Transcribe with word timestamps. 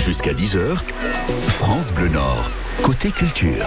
Jusqu'à 0.00 0.32
10h, 0.32 0.78
France 1.42 1.92
Bleu 1.92 2.08
Nord, 2.08 2.50
côté 2.82 3.10
culture. 3.10 3.66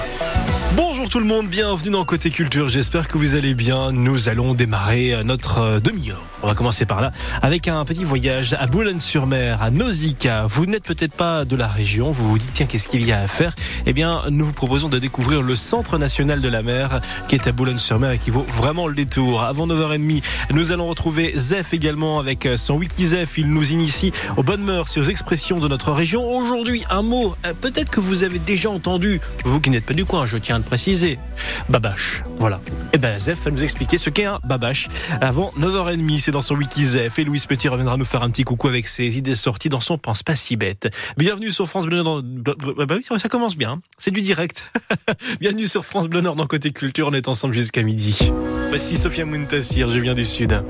Bonjour 0.75 1.07
tout 1.07 1.19
le 1.19 1.25
monde, 1.25 1.49
bienvenue 1.49 1.91
dans 1.91 2.03
Côté 2.03 2.31
Culture, 2.31 2.67
j'espère 2.67 3.07
que 3.07 3.19
vous 3.19 3.35
allez 3.35 3.53
bien. 3.53 3.91
Nous 3.91 4.27
allons 4.27 4.55
démarrer 4.55 5.23
notre 5.23 5.59
euh, 5.59 5.79
demi-heure. 5.79 6.23
On 6.41 6.47
va 6.47 6.55
commencer 6.55 6.85
par 6.85 6.99
là 6.99 7.11
avec 7.43 7.67
un 7.67 7.85
petit 7.85 8.03
voyage 8.03 8.55
à 8.59 8.65
Boulogne-sur-Mer, 8.65 9.61
à 9.61 9.69
Nausicaa. 9.69 10.47
Vous 10.47 10.65
n'êtes 10.65 10.83
peut-être 10.83 11.13
pas 11.13 11.45
de 11.45 11.55
la 11.55 11.67
région, 11.67 12.11
vous 12.11 12.27
vous 12.27 12.37
dites 12.39 12.51
tiens 12.53 12.65
qu'est-ce 12.65 12.87
qu'il 12.87 13.05
y 13.05 13.11
a 13.11 13.21
à 13.21 13.27
faire? 13.27 13.53
Eh 13.85 13.93
bien 13.93 14.23
nous 14.31 14.47
vous 14.47 14.53
proposons 14.53 14.89
de 14.89 14.97
découvrir 14.97 15.43
le 15.43 15.55
Centre 15.55 15.99
National 15.99 16.41
de 16.41 16.49
la 16.49 16.63
Mer 16.63 17.01
qui 17.27 17.35
est 17.35 17.47
à 17.47 17.51
Boulogne-sur-Mer 17.51 18.11
et 18.11 18.17
qui 18.17 18.31
vaut 18.31 18.45
vraiment 18.57 18.87
le 18.87 18.95
détour. 18.95 19.43
Avant 19.43 19.67
9h30, 19.67 20.23
nous 20.51 20.71
allons 20.71 20.87
retrouver 20.87 21.33
Zef 21.35 21.73
également 21.73 22.19
avec 22.19 22.49
son 22.55 22.75
wiki 22.75 23.05
Zef. 23.05 23.37
Il 23.37 23.47
nous 23.47 23.71
initie 23.71 24.11
aux 24.37 24.43
bonnes 24.43 24.63
mœurs 24.63 24.97
et 24.97 24.99
aux 24.99 25.05
expressions 25.05 25.59
de 25.59 25.67
notre 25.67 25.91
région. 25.91 26.27
Aujourd'hui 26.27 26.83
un 26.89 27.03
mot 27.03 27.35
euh, 27.45 27.53
peut-être 27.53 27.91
que 27.91 27.99
vous 27.99 28.23
avez 28.23 28.39
déjà 28.39 28.71
entendu, 28.71 29.21
vous 29.45 29.61
qui 29.61 29.69
n'êtes 29.69 29.85
pas 29.85 29.93
du 29.93 30.03
coin, 30.03 30.25
je 30.25 30.37
tiens 30.37 30.62
le 30.63 30.67
préciser. 30.67 31.19
Babache. 31.69 32.23
Voilà. 32.39 32.59
Et 32.93 32.97
ben 32.97 33.17
Zef 33.19 33.43
va 33.43 33.51
nous 33.51 33.63
expliquer 33.63 33.97
ce 33.97 34.09
qu'est 34.09 34.25
un 34.25 34.39
babache 34.43 34.89
avant 35.21 35.51
9h30. 35.59 36.19
C'est 36.19 36.31
dans 36.31 36.41
son 36.41 36.55
wiki 36.55 36.85
Zef. 36.85 37.19
Et 37.19 37.23
Louise 37.23 37.45
Petit 37.45 37.67
reviendra 37.67 37.97
nous 37.97 38.05
faire 38.05 38.23
un 38.23 38.29
petit 38.29 38.43
coucou 38.43 38.67
avec 38.67 38.87
ses 38.87 39.17
idées 39.17 39.35
sorties 39.35 39.69
dans 39.69 39.79
son 39.79 39.97
Pense 39.97 40.23
pas 40.23 40.35
si 40.35 40.55
bête. 40.55 40.89
Bienvenue 41.17 41.51
sur 41.51 41.67
France 41.67 41.85
Bleu 41.85 42.01
Nord. 42.01 42.23
Bah 42.23 42.95
oui, 42.95 43.05
ça 43.17 43.29
commence 43.29 43.55
bien. 43.55 43.81
C'est 43.97 44.11
du 44.11 44.21
direct. 44.21 44.71
Bienvenue 45.39 45.67
sur 45.67 45.85
France 45.85 46.07
Bleu 46.07 46.21
Nord 46.21 46.35
dans 46.35 46.47
Côté 46.47 46.71
Culture. 46.71 47.07
On 47.07 47.13
est 47.13 47.27
ensemble 47.27 47.53
jusqu'à 47.53 47.83
midi. 47.83 48.31
Voici 48.69 48.97
Sophia 48.97 49.25
Muntassir. 49.25 49.89
Je 49.89 49.99
viens 49.99 50.13
du 50.13 50.25
Sud. 50.25 50.63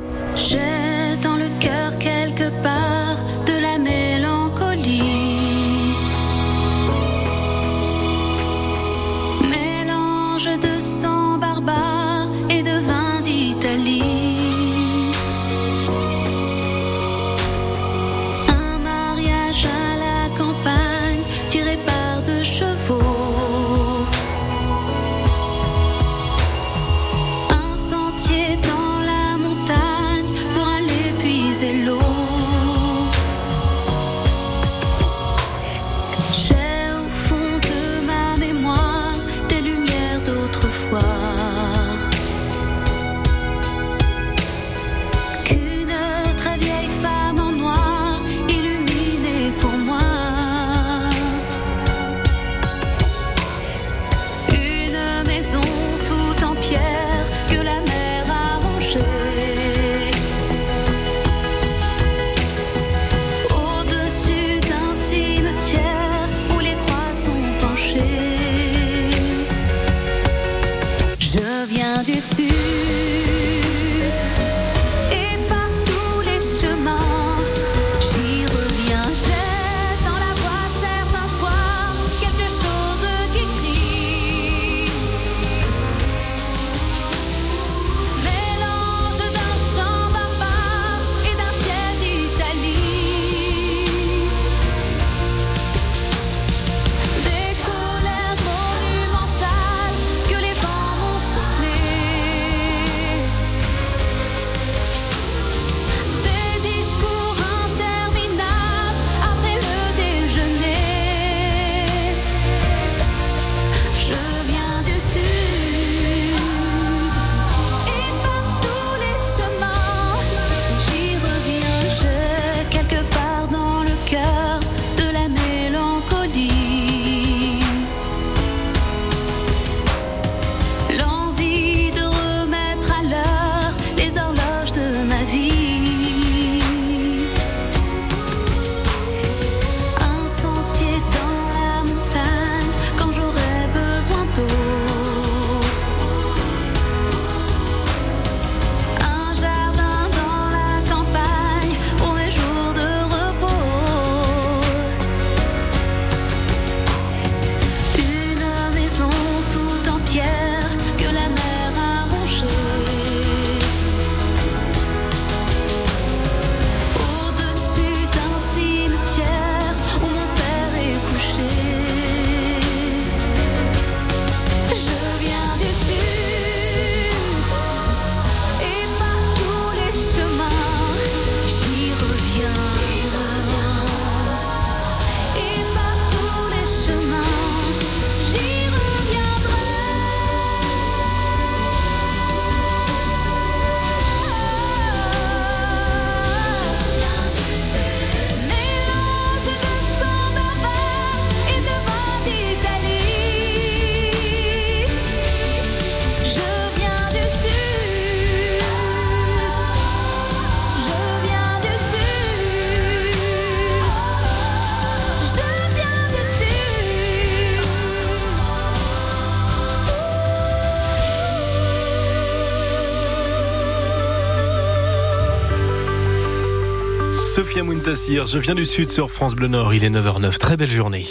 Je 227.86 228.38
viens 228.38 228.56
du 228.56 228.66
Sud 228.66 228.90
sur 228.90 229.12
France 229.12 229.36
Bleu 229.36 229.50
Nord. 229.50 229.74
Il 229.74 229.84
est 229.84 229.90
9h09. 229.90 230.38
Très 230.38 230.56
belle 230.56 230.72
journée. 230.72 231.06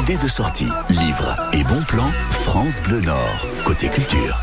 Idées 0.00 0.16
de 0.16 0.28
sortie, 0.28 0.68
livres 0.88 1.36
et 1.52 1.64
bons 1.64 1.82
plans, 1.88 2.10
France 2.30 2.80
Bleu 2.82 3.00
Nord, 3.00 3.48
côté 3.64 3.88
culture. 3.88 4.38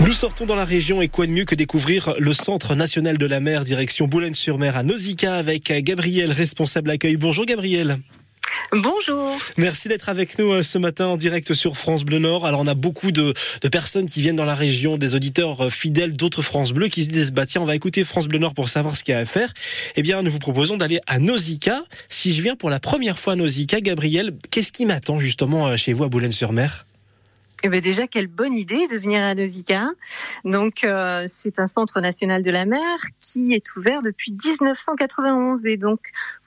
Nous 0.00 0.12
sortons 0.12 0.44
dans 0.44 0.56
la 0.56 0.64
région 0.64 1.00
et 1.02 1.08
quoi 1.08 1.26
de 1.26 1.30
mieux 1.30 1.44
que 1.44 1.54
découvrir 1.54 2.14
le 2.18 2.32
Centre 2.32 2.74
national 2.74 3.16
de 3.16 3.26
la 3.26 3.38
mer, 3.38 3.62
direction 3.62 4.08
Boulogne-sur-Mer 4.08 4.76
à 4.76 4.82
Nausicaa 4.82 5.36
avec 5.36 5.72
Gabriel, 5.84 6.32
responsable 6.32 6.90
accueil. 6.90 7.16
Bonjour 7.16 7.46
Gabriel. 7.46 7.98
Bonjour. 8.72 9.38
Merci 9.56 9.88
d'être 9.88 10.08
avec 10.08 10.38
nous 10.38 10.52
euh, 10.52 10.62
ce 10.62 10.78
matin 10.78 11.06
en 11.06 11.16
direct 11.16 11.52
sur 11.54 11.76
France 11.76 12.04
Bleu 12.04 12.18
Nord. 12.18 12.46
Alors 12.46 12.60
on 12.60 12.66
a 12.66 12.74
beaucoup 12.74 13.12
de, 13.12 13.34
personnes 13.70 14.06
qui 14.06 14.20
viennent 14.20 14.36
dans 14.36 14.44
la 14.44 14.54
région, 14.54 14.96
des 14.96 15.14
auditeurs 15.14 15.66
euh, 15.66 15.70
fidèles 15.70 16.14
d'autres 16.14 16.42
France 16.42 16.72
Bleu 16.72 16.88
qui 16.88 17.04
se 17.04 17.10
disent 17.10 17.32
bah 17.32 17.46
tiens 17.46 17.60
on 17.60 17.66
va 17.66 17.76
écouter 17.76 18.04
France 18.04 18.26
Bleu 18.26 18.38
Nord 18.38 18.54
pour 18.54 18.68
savoir 18.68 18.96
ce 18.96 19.04
qu'il 19.04 19.12
y 19.12 19.16
a 19.16 19.20
à 19.20 19.24
faire. 19.24 19.52
Eh 19.96 20.02
bien 20.02 20.22
nous 20.22 20.30
vous 20.30 20.38
proposons 20.38 20.76
d'aller 20.76 21.00
à 21.06 21.18
Nausicaa. 21.18 21.82
Si 22.08 22.34
je 22.34 22.42
viens 22.42 22.56
pour 22.56 22.70
la 22.70 22.80
première 22.80 23.18
fois 23.18 23.34
à 23.34 23.36
Nausicaa, 23.36 23.80
Gabriel, 23.80 24.32
qu'est-ce 24.50 24.72
qui 24.72 24.86
m'attend 24.86 25.18
justement 25.18 25.68
euh, 25.68 25.76
chez 25.76 25.92
vous 25.92 26.04
à 26.04 26.08
Boulogne-sur-Mer? 26.08 26.86
Eh 27.66 27.70
bien 27.70 27.80
déjà, 27.80 28.06
quelle 28.06 28.26
bonne 28.26 28.58
idée 28.58 28.86
de 28.88 28.98
venir 28.98 29.22
à 29.22 29.34
Nausicaa. 29.34 29.88
Donc, 30.44 30.84
euh, 30.84 31.24
c'est 31.28 31.58
un 31.58 31.66
centre 31.66 32.02
national 32.02 32.42
de 32.42 32.50
la 32.50 32.66
mer 32.66 32.98
qui 33.22 33.54
est 33.54 33.76
ouvert 33.76 34.02
depuis 34.02 34.32
1991 34.32 35.64
et 35.64 35.78
donc 35.78 36.00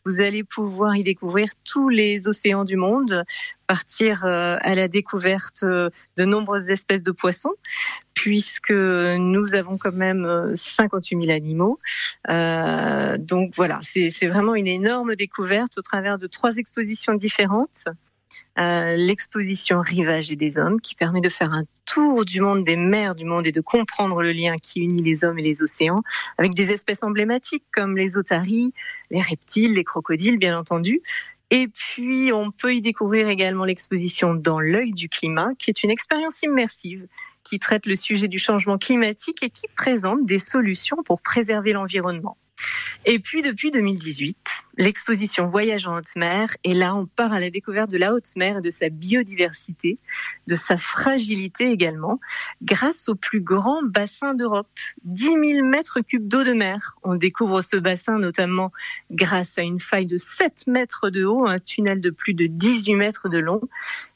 vous 0.06 0.22
allez 0.22 0.44
pouvoir 0.44 0.96
y 0.96 1.02
découvrir 1.02 1.50
tous 1.66 1.90
les 1.90 2.28
océans 2.28 2.66
du 2.66 2.76
monde, 2.76 3.24
partir 3.66 4.26
euh, 4.26 4.58
à 4.62 4.76
la 4.76 4.88
découverte 4.88 5.64
euh, 5.64 5.90
de 6.18 6.26
nombreuses 6.26 6.70
espèces 6.70 7.02
de 7.02 7.12
poissons, 7.12 7.56
puisque 8.14 8.70
nous 8.70 9.56
avons 9.56 9.80
quand 9.80 9.94
même 9.94 10.24
euh, 10.24 10.54
58 10.54 11.24
000 11.24 11.36
animaux. 11.36 11.80
Euh, 12.30 13.18
donc 13.18 13.54
voilà, 13.56 13.80
c'est 13.82 14.28
vraiment 14.28 14.54
une 14.54 14.68
énorme 14.68 15.16
découverte 15.16 15.80
au 15.80 15.82
travers 15.82 16.20
de 16.20 16.28
trois 16.28 16.58
expositions 16.58 17.16
différentes. 17.16 17.88
L'exposition 18.58 19.82
Rivage 19.82 20.32
et 20.32 20.36
des 20.36 20.58
hommes 20.58 20.82
qui 20.82 20.96
permet 20.96 21.22
de 21.22 21.30
faire 21.30 21.54
un 21.54 21.64
tour 21.86 22.26
du 22.26 22.42
monde 22.42 22.64
des 22.64 22.76
mers 22.76 23.16
du 23.16 23.24
monde 23.24 23.46
et 23.48 23.52
de 23.52 23.62
comprendre 23.62 24.22
le 24.22 24.32
lien 24.32 24.56
qui 24.58 24.80
unit 24.82 25.04
les 25.04 25.24
hommes 25.24 25.40
et 25.40 25.44
les 25.44 25.62
océans 25.62 26.02
avec 26.38 26.54
des 26.54 26.72
espèces 26.72 27.04
emblématiques 27.04 27.64
comme 27.72 27.96
les 27.96 28.18
otaries, 28.18 28.74
les 29.12 29.22
reptiles, 29.22 29.74
les 29.74 29.84
crocodiles 29.84 30.38
bien 30.38 30.58
entendu. 30.58 31.02
Et 31.50 31.68
puis 31.68 32.34
on 32.34 32.52
peut 32.52 32.74
y 32.74 32.82
découvrir 32.82 33.30
également 33.30 33.64
l'exposition 33.64 34.34
Dans 34.34 34.60
l'œil 34.60 34.92
du 34.92 35.08
climat 35.08 35.52
qui 35.58 35.70
est 35.70 35.84
une 35.84 35.92
expérience 35.92 36.42
immersive 36.44 37.08
qui 37.44 37.60
traite 37.60 37.86
le 37.86 37.96
sujet 37.96 38.28
du 38.28 38.40
changement 38.40 38.78
climatique 38.78 39.42
et 39.42 39.50
qui 39.50 39.68
présente 39.78 40.26
des 40.26 40.40
solutions 40.40 40.98
pour 41.06 41.22
préserver 41.22 41.72
l'environnement. 41.72 42.38
Et 43.10 43.20
puis 43.20 43.42
depuis 43.42 43.72
2018, 43.72 44.38
l'exposition 44.78 45.48
Voyage 45.48 45.88
en 45.88 45.98
haute 45.98 46.16
mer, 46.18 46.50
et 46.66 46.74
là 46.74 46.94
on 46.94 47.06
part 47.06 47.32
à 47.32 47.40
la 47.40 47.50
découverte 47.50 47.90
de 47.90 47.98
la 47.98 48.14
haute 48.14 48.36
mer 48.36 48.58
et 48.58 48.62
de 48.62 48.70
sa 48.70 48.90
biodiversité, 48.90 49.98
de 50.48 50.56
sa 50.56 50.78
fragilité 50.78 51.72
également, 51.72 52.20
grâce 52.62 53.08
au 53.08 53.16
plus 53.16 53.40
grand 53.40 53.82
bassin 53.84 54.34
d'Europe, 54.34 54.68
10 55.06 55.24
000 55.24 55.68
mètres 55.68 56.02
cubes 56.02 56.28
d'eau 56.28 56.44
de 56.44 56.52
mer. 56.52 56.96
On 57.04 57.16
découvre 57.16 57.62
ce 57.62 57.78
bassin 57.78 58.20
notamment 58.20 58.72
grâce 59.10 59.58
à 59.58 59.62
une 59.62 59.80
faille 59.80 60.08
de 60.08 60.18
7 60.18 60.68
mètres 60.68 61.10
de 61.10 61.24
haut, 61.24 61.48
un 61.48 61.60
tunnel 61.60 62.02
de 62.02 62.10
plus 62.10 62.34
de 62.34 62.48
18 62.48 62.96
mètres 62.96 63.30
de 63.30 63.38
long, 63.38 63.62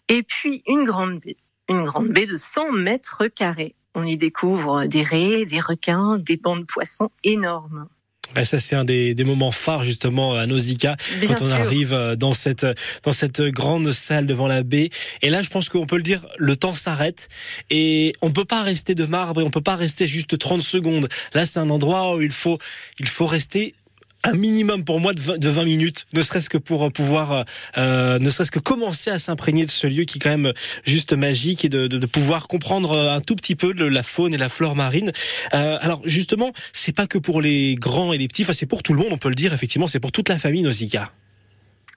et 0.09 0.23
puis 0.23 0.63
une 0.67 0.83
grande 0.83 1.19
baie, 1.21 1.37
une 1.69 1.85
grande 1.85 2.09
baie 2.09 2.25
de 2.25 2.35
100 2.35 2.73
mètres 2.73 3.27
carrés. 3.27 3.71
On 3.95 4.05
y 4.05 4.17
découvre 4.17 4.85
des 4.85 5.03
raies, 5.03 5.45
des 5.45 5.59
requins, 5.61 6.17
des 6.17 6.35
bancs 6.35 6.59
de 6.59 6.65
poissons 6.65 7.09
énormes. 7.23 7.87
Ben 8.35 8.43
ça 8.43 8.59
c'est 8.59 8.75
un 8.75 8.85
des, 8.85 9.13
des, 9.13 9.23
moments 9.23 9.51
phares 9.51 9.83
justement 9.83 10.35
à 10.35 10.45
Nausicaa 10.45 10.95
Bien 11.19 11.29
quand 11.29 11.41
on 11.43 11.47
sûr. 11.47 11.55
arrive 11.55 11.93
euh, 11.93 12.15
dans 12.15 12.33
cette 12.33 12.65
dans 13.03 13.11
cette 13.11 13.41
grande 13.41 13.91
salle 13.91 14.25
devant 14.25 14.47
la 14.47 14.63
baie. 14.63 14.89
Et 15.21 15.29
là 15.29 15.41
je 15.41 15.49
pense 15.49 15.69
qu'on 15.69 15.85
peut 15.85 15.97
le 15.97 16.03
dire 16.03 16.25
le 16.37 16.55
temps 16.55 16.73
s'arrête. 16.73 17.27
Et 17.69 18.13
on 18.21 18.31
peut 18.31 18.45
pas 18.45 18.63
rester 18.63 18.95
de 18.95 19.05
marbre 19.05 19.41
et 19.41 19.43
on 19.43 19.49
peut 19.49 19.61
pas 19.61 19.75
rester 19.75 20.07
juste 20.07 20.37
30 20.37 20.61
secondes. 20.61 21.07
Là 21.33 21.45
c'est 21.45 21.59
un 21.59 21.69
endroit 21.69 22.15
où 22.15 22.21
il 22.21 22.31
faut 22.31 22.57
il 22.99 23.07
faut 23.07 23.27
rester 23.27 23.75
un 24.23 24.33
minimum 24.33 24.83
pour 24.83 24.99
moi 24.99 25.13
de 25.13 25.19
20, 25.19 25.39
de 25.39 25.49
20 25.49 25.63
minutes, 25.65 26.05
ne 26.13 26.21
serait-ce 26.21 26.49
que 26.49 26.57
pour 26.57 26.91
pouvoir, 26.91 27.45
euh, 27.77 28.19
ne 28.19 28.29
serait-ce 28.29 28.51
que 28.51 28.59
commencer 28.59 29.09
à 29.09 29.19
s'imprégner 29.19 29.65
de 29.65 29.71
ce 29.71 29.87
lieu 29.87 30.03
qui 30.03 30.17
est 30.17 30.21
quand 30.21 30.29
même 30.29 30.53
juste 30.85 31.13
magique 31.13 31.65
et 31.65 31.69
de, 31.69 31.87
de, 31.87 31.97
de, 31.97 32.05
pouvoir 32.05 32.47
comprendre 32.47 32.97
un 32.97 33.21
tout 33.21 33.35
petit 33.35 33.55
peu 33.55 33.71
la 33.73 34.03
faune 34.03 34.33
et 34.33 34.37
la 34.37 34.49
flore 34.49 34.75
marine. 34.75 35.11
Euh, 35.53 35.77
alors 35.81 36.01
justement, 36.05 36.51
c'est 36.73 36.95
pas 36.95 37.07
que 37.07 37.17
pour 37.17 37.41
les 37.41 37.75
grands 37.75 38.13
et 38.13 38.17
les 38.17 38.27
petits, 38.27 38.43
enfin 38.43 38.53
c'est 38.53 38.65
pour 38.65 38.83
tout 38.83 38.93
le 38.93 38.99
monde, 38.99 39.09
on 39.11 39.17
peut 39.17 39.29
le 39.29 39.35
dire. 39.35 39.53
Effectivement, 39.53 39.87
c'est 39.87 39.99
pour 39.99 40.11
toute 40.11 40.29
la 40.29 40.37
famille 40.37 40.63
Nausicaa. 40.63 41.11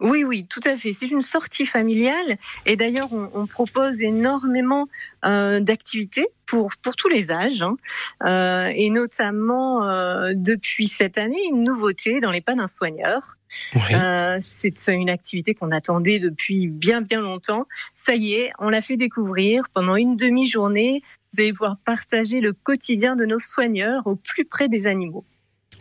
Oui, 0.00 0.24
oui, 0.24 0.46
tout 0.48 0.60
à 0.64 0.76
fait. 0.76 0.92
C'est 0.92 1.06
une 1.06 1.22
sortie 1.22 1.66
familiale 1.66 2.36
et 2.66 2.76
d'ailleurs 2.76 3.12
on, 3.12 3.30
on, 3.34 3.46
propose 3.46 4.02
énormément 4.02 4.88
euh, 5.24 5.60
d'activités 5.60 6.26
pour 6.46 6.72
pour 6.82 6.96
tous 6.96 7.08
les 7.08 7.30
âges 7.30 7.62
hein. 7.62 7.76
euh, 8.24 8.72
et 8.74 8.90
notamment 8.90 9.88
euh, 9.88 10.32
depuis 10.34 10.86
cette 10.86 11.16
année 11.16 11.38
une 11.50 11.62
nouveauté 11.62 12.20
dans 12.20 12.32
les 12.32 12.40
pas 12.40 12.54
d'un 12.54 12.66
soigneur. 12.66 13.36
Oui. 13.76 13.82
Euh, 13.94 14.38
c'est 14.40 14.88
une 14.88 15.10
activité 15.10 15.54
qu'on 15.54 15.70
attendait 15.70 16.18
depuis 16.18 16.66
bien 16.66 17.00
bien 17.00 17.20
longtemps. 17.20 17.66
Ça 17.94 18.16
y 18.16 18.34
est, 18.34 18.50
on 18.58 18.70
l'a 18.70 18.80
fait 18.80 18.96
découvrir 18.96 19.68
pendant 19.72 19.94
une 19.94 20.16
demi-journée. 20.16 21.02
Vous 21.32 21.40
allez 21.40 21.52
pouvoir 21.52 21.76
partager 21.84 22.40
le 22.40 22.52
quotidien 22.52 23.14
de 23.14 23.24
nos 23.24 23.38
soigneurs 23.38 24.06
au 24.06 24.16
plus 24.16 24.44
près 24.44 24.68
des 24.68 24.86
animaux. 24.86 25.24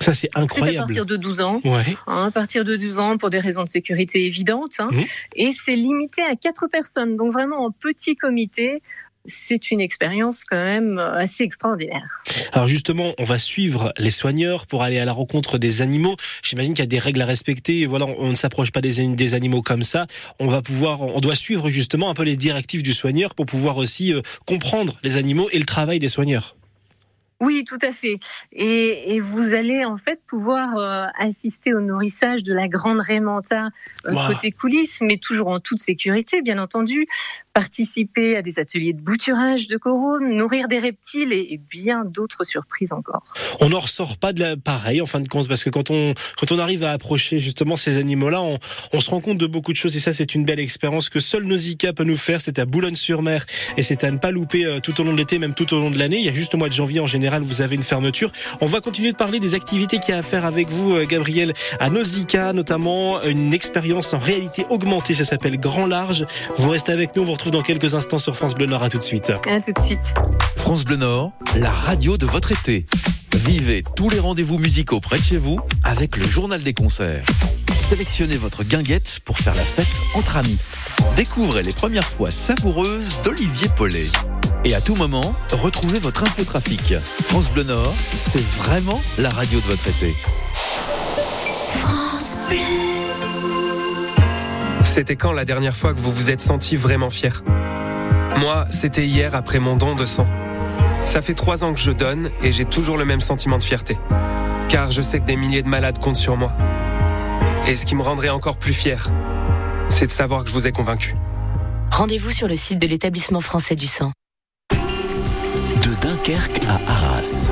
Ça, 0.04 0.14
c'est 0.14 0.30
incroyable. 0.36 0.80
à 0.80 0.82
partir 0.82 1.06
de 1.06 1.16
12 1.16 1.42
ans. 1.42 1.62
Ouais. 1.64 1.96
Hein, 2.08 2.26
à 2.26 2.32
partir 2.32 2.66
de 2.66 2.76
12 2.76 3.00
ans, 3.00 3.18
pour 3.18 3.30
des 3.30 3.40
raisons 3.40 3.64
de 3.64 3.70
sécurité 3.70 4.26
évidentes. 4.26 4.80
Hein, 4.80 4.90
mmh. 4.92 5.02
Et 5.38 5.52
c'est 5.54 5.78
limité 5.78 6.22
à 6.30 6.36
quatre 6.36 6.68
personnes. 6.68 7.16
Donc 7.16 7.32
vraiment 7.32 7.64
en 7.66 7.72
petit 7.72 8.16
comité. 8.16 8.82
C'est 9.26 9.72
une 9.72 9.80
expérience 9.80 10.44
quand 10.44 10.62
même 10.62 11.00
assez 11.00 11.46
extraordinaire. 11.46 12.22
Alors 12.52 12.68
justement, 12.68 13.14
on 13.18 13.24
va 13.24 13.40
suivre 13.40 13.94
les 13.98 14.10
soigneurs 14.10 14.68
pour 14.68 14.84
aller 14.84 15.00
à 15.00 15.06
la 15.06 15.14
rencontre 15.14 15.58
des 15.58 15.82
animaux. 15.82 16.18
J'imagine 16.44 16.74
qu'il 16.74 16.82
y 16.82 16.84
a 16.84 16.88
des 16.88 17.00
règles 17.00 17.22
à 17.22 17.26
respecter. 17.26 17.86
Voilà, 17.86 18.06
on 18.06 18.30
ne 18.30 18.36
s'approche 18.36 18.74
pas 18.74 18.82
des, 18.82 19.08
des, 19.08 19.34
animaux 19.34 19.62
comme 19.62 19.82
ça. 19.82 20.08
On 20.40 20.48
va 20.48 20.62
pouvoir, 20.62 21.02
on 21.02 21.22
doit 21.22 21.36
suivre 21.36 21.70
justement 21.70 22.10
un 22.10 22.14
peu 22.14 22.24
les 22.24 22.36
directives 22.36 22.84
du 22.84 22.92
soigneur 22.92 23.34
pour 23.34 23.46
pouvoir 23.46 23.78
aussi 23.78 24.12
euh, 24.12 24.22
comprendre 24.46 25.00
les 25.04 25.16
animaux 25.16 25.48
et 25.54 25.60
le 25.60 25.66
travail 25.66 26.00
des 26.00 26.10
soigneurs. 26.10 26.58
Oui, 27.40 27.66
tout 27.66 27.78
à 27.82 27.92
fait. 27.92 28.18
Et, 28.52 29.16
et, 29.16 29.20
vous 29.20 29.54
allez 29.54 29.84
en 29.86 29.98
fait 29.98 30.20
pouvoir 30.28 30.78
euh, 30.78 31.06
assister 31.18 31.74
au 31.74 31.82
nourrissage 31.82 32.44
de 32.44 32.54
la 32.54 32.68
grande 32.68 33.02
Raymanta 33.02 33.68
euh, 34.06 34.14
wow. 34.14 34.28
côté 34.28 34.52
coulisses, 34.52 35.02
mais 35.02 35.18
toujours 35.18 35.50
en 35.50 35.60
toute 35.60 35.80
sécurité, 35.80 36.42
bien 36.42 36.58
entendu. 36.60 37.06
Participer 37.54 38.36
à 38.36 38.42
des 38.42 38.60
ateliers 38.60 38.94
de 38.94 39.02
bouturage 39.02 39.68
de 39.68 39.78
coraux, 39.78 40.20
nourrir 40.20 40.68
des 40.68 40.80
reptiles 40.80 41.34
et, 41.34 41.60
bien 41.70 42.04
d'autres 42.04 42.44
surprises 42.44 42.92
encore. 42.92 43.22
On 43.60 43.70
n'en 43.70 43.80
ressort 43.80 44.18
pas 44.18 44.34
de 44.34 44.40
la 44.40 44.58
pareil 44.58 45.02
en 45.02 45.06
fin 45.06 45.20
de 45.20 45.28
compte, 45.28 45.48
parce 45.48 45.64
que 45.64 45.70
quand 45.70 45.92
on 45.92 46.14
quand 46.40 46.52
on 46.52 46.60
arrive 46.60 46.84
à 46.84 46.92
approcher 46.92 47.40
justement 47.40 47.76
ces 47.76 47.98
animaux-là, 47.98 48.42
on, 48.42 48.58
on 48.92 49.00
se 49.00 49.10
rend 49.10 49.22
compte 49.22 49.38
de 49.38 49.46
beaucoup 49.46 49.72
de 49.72 49.78
choses 49.78 49.96
et 49.96 50.00
ça 50.00 50.14
c'est 50.14 50.34
une 50.34 50.46
belle 50.46 50.60
expérience 50.60 51.10
que 51.10 51.20
seul 51.20 51.44
Nausicaa 51.44 51.94
peut 51.94 52.04
nous 52.04 52.18
faire. 52.18 52.42
C'est 52.42 52.58
à 52.58 52.66
Boulogne-sur-Mer 52.66 53.46
et 53.78 53.84
c'est 53.84 54.04
à 54.04 54.12
ne 54.12 54.18
pas 54.18 54.32
louper 54.32 54.66
euh, 54.66 54.80
tout 54.80 55.00
au 55.00 55.04
long 55.04 55.14
de 55.14 55.18
l'été, 55.18 55.38
même 55.38 55.54
tout 55.54 55.74
au 55.76 55.80
long 55.80 55.92
de 55.92 56.00
l'année. 56.00 56.18
Il 56.18 56.26
y 56.26 56.30
a 56.30 56.34
juste 56.34 56.56
au 56.56 56.58
mois 56.58 56.70
de 56.70 56.74
janvier 56.74 57.00
en 57.02 57.08
général 57.08 57.44
vous 57.44 57.62
avez 57.62 57.76
une 57.76 57.84
fermeture. 57.84 58.32
On 58.62 58.66
va 58.66 58.80
continuer 58.80 59.12
de 59.12 59.18
parler 59.18 59.40
des 59.40 59.54
activités 59.54 60.00
qu'il 60.00 60.14
y 60.14 60.16
a 60.16 60.20
à 60.20 60.24
faire 60.24 60.46
avec 60.46 60.70
vous, 60.70 60.96
euh, 60.96 61.06
Gabriel, 61.06 61.54
à 61.80 61.92
Nausicaa, 61.92 62.54
notamment 62.54 63.22
une 63.24 63.54
expérience 63.54 64.14
en 64.14 64.20
réalité 64.20 64.66
augmentée. 64.70 65.14
Ça 65.14 65.24
s'appelle 65.24 65.60
Grand 65.60 65.86
Large. 65.86 66.26
Vous 66.58 66.70
restez 66.70 66.92
avec 66.92 67.16
nous. 67.16 67.24
Retrouve 67.44 67.60
dans 67.60 67.66
quelques 67.66 67.94
instants 67.94 68.20
sur 68.20 68.38
France 68.38 68.56
Bleu 68.56 68.68
Nord. 68.68 68.84
À 68.84 68.90
tout 68.90 68.98
de 68.98 69.04
suite. 69.04 69.30
À 69.30 69.60
tout 69.60 69.74
de 69.74 69.80
suite. 69.80 70.00
France 70.56 70.86
Bleu 70.86 70.96
Nord, 70.96 71.34
la 71.58 71.72
radio 71.72 72.18
de 72.18 72.26
votre 72.26 72.54
été. 72.54 72.86
Vivez 73.36 73.84
tous 73.98 74.10
les 74.10 74.20
rendez-vous 74.20 74.58
musicaux 74.60 75.02
près 75.02 75.20
de 75.20 75.24
chez 75.24 75.38
vous 75.38 75.60
avec 75.84 76.16
le 76.16 76.26
journal 76.26 76.64
des 76.64 76.74
concerts. 76.74 77.26
Sélectionnez 77.78 78.38
votre 78.38 78.64
guinguette 78.64 79.20
pour 79.26 79.38
faire 79.40 79.56
la 79.56 79.66
fête 79.66 80.04
entre 80.14 80.38
amis. 80.38 80.58
Découvrez 81.18 81.64
les 81.64 81.74
premières 81.74 82.08
fois 82.08 82.32
savoureuses 82.32 83.20
d'Olivier 83.24 83.68
Paulet. 83.76 84.08
Et 84.64 84.74
à 84.74 84.80
tout 84.80 84.96
moment, 84.96 85.36
retrouvez 85.52 86.00
votre 86.00 86.24
infotrafic. 86.24 86.94
France 87.26 87.52
Bleu 87.52 87.64
Nord, 87.64 87.94
c'est 88.12 88.46
vraiment 88.58 89.02
la 89.18 89.30
radio 89.30 89.60
de 89.60 89.66
votre 89.66 89.90
été. 89.90 90.16
France 91.82 92.38
Bleu. 92.48 93.03
C'était 94.94 95.16
quand 95.16 95.32
la 95.32 95.44
dernière 95.44 95.76
fois 95.76 95.92
que 95.92 96.00
vous 96.00 96.12
vous 96.12 96.30
êtes 96.30 96.40
senti 96.40 96.76
vraiment 96.76 97.10
fier? 97.10 97.42
Moi, 98.38 98.68
c'était 98.70 99.08
hier 99.08 99.34
après 99.34 99.58
mon 99.58 99.76
don 99.76 99.96
de 99.96 100.06
sang. 100.06 100.28
Ça 101.04 101.20
fait 101.20 101.34
trois 101.34 101.64
ans 101.64 101.74
que 101.74 101.80
je 101.80 101.90
donne 101.90 102.30
et 102.44 102.52
j'ai 102.52 102.64
toujours 102.64 102.96
le 103.00 103.04
même 103.04 103.20
sentiment 103.20 103.58
de 103.58 103.64
fierté. 103.64 103.98
Car 104.70 104.92
je 104.92 105.02
sais 105.02 105.20
que 105.20 105.26
des 105.26 105.36
milliers 105.36 105.64
de 105.64 105.68
malades 105.68 105.98
comptent 105.98 106.16
sur 106.16 106.38
moi. 106.38 106.54
Et 107.68 107.76
ce 107.76 107.88
qui 107.88 107.96
me 107.96 108.04
rendrait 108.04 108.30
encore 108.30 108.58
plus 108.58 108.72
fier, 108.72 109.10
c'est 109.90 110.06
de 110.06 110.12
savoir 110.12 110.44
que 110.44 110.50
je 110.50 110.54
vous 110.54 110.68
ai 110.68 110.72
convaincu. 110.72 111.16
Rendez-vous 111.90 112.30
sur 112.30 112.48
le 112.48 112.56
site 112.56 112.78
de 112.78 112.86
l'établissement 112.86 113.42
français 113.42 113.76
du 113.76 113.88
sang. 113.88 114.12
De 114.70 116.02
Dunkerque 116.02 116.62
à 116.68 116.80
Arras. 116.88 117.52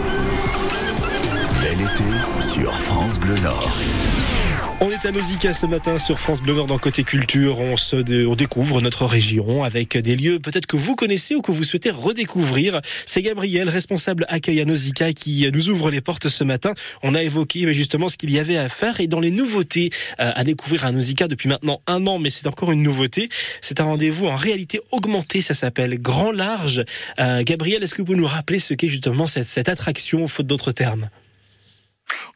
Bel 1.59 1.81
été 1.81 2.03
sur 2.39 2.71
France 2.71 3.19
Bleu 3.19 3.35
Nord. 3.39 3.67
On 4.83 4.89
est 4.89 5.05
à 5.05 5.11
Nausicaa 5.11 5.53
ce 5.53 5.67
matin 5.67 5.99
sur 5.99 6.17
France 6.17 6.41
Bleu 6.41 6.55
Nord 6.55 6.65
dans 6.65 6.79
Côté 6.79 7.03
Culture. 7.03 7.59
On 7.59 7.77
se 7.77 7.97
découvre 8.33 8.81
notre 8.81 9.05
région 9.05 9.63
avec 9.63 9.95
des 9.95 10.15
lieux 10.15 10.39
peut-être 10.39 10.65
que 10.65 10.75
vous 10.75 10.95
connaissez 10.95 11.35
ou 11.35 11.43
que 11.43 11.51
vous 11.51 11.63
souhaitez 11.63 11.91
redécouvrir. 11.91 12.81
C'est 12.83 13.21
Gabriel, 13.21 13.69
responsable 13.69 14.25
accueil 14.27 14.59
à 14.59 14.65
Nausicaa, 14.65 15.13
qui 15.13 15.47
nous 15.53 15.69
ouvre 15.69 15.91
les 15.91 16.01
portes 16.01 16.29
ce 16.29 16.43
matin. 16.43 16.73
On 17.03 17.13
a 17.13 17.21
évoqué 17.21 17.71
justement 17.73 18.07
ce 18.07 18.17
qu'il 18.17 18.31
y 18.31 18.39
avait 18.39 18.57
à 18.57 18.69
faire 18.69 18.99
et 18.99 19.05
dans 19.05 19.19
les 19.19 19.29
nouveautés 19.29 19.91
euh, 20.19 20.31
à 20.33 20.43
découvrir 20.43 20.83
à 20.85 20.91
Nausicaa 20.91 21.27
depuis 21.27 21.47
maintenant 21.47 21.79
un 21.85 22.07
an, 22.07 22.17
mais 22.17 22.31
c'est 22.31 22.47
encore 22.47 22.71
une 22.71 22.81
nouveauté. 22.81 23.29
C'est 23.61 23.81
un 23.81 23.83
rendez-vous 23.83 24.25
en 24.25 24.35
réalité 24.35 24.81
augmentée, 24.89 25.43
ça 25.43 25.53
s'appelle 25.53 26.01
Grand 26.01 26.31
Large. 26.31 26.83
Euh, 27.19 27.43
Gabriel, 27.43 27.83
est-ce 27.83 27.93
que 27.93 28.01
vous 28.01 28.15
nous 28.15 28.25
rappeler 28.25 28.57
ce 28.57 28.73
qu'est 28.73 28.87
justement 28.87 29.27
cette, 29.27 29.47
cette 29.47 29.69
attraction, 29.69 30.27
faute 30.27 30.47
d'autres 30.47 30.71
termes? 30.71 31.07